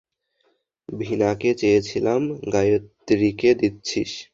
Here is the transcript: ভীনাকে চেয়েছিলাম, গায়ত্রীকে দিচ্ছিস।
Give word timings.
ভীনাকে 0.89 1.49
চেয়েছিলাম, 1.53 2.21
গায়ত্রীকে 2.53 3.49
দিচ্ছিস। 3.55 4.11